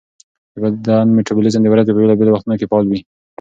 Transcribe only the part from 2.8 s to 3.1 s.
وي.